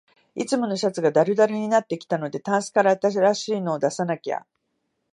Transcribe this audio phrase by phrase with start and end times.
[0.33, 4.47] いつものシャツがだるだるになってきたので、タンスから新しいの出さなきゃ